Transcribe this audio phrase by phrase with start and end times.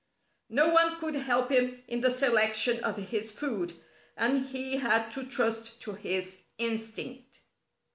[0.49, 3.73] No one could help him in the selection of his food,
[4.17, 7.41] and he had to trust to his instinct.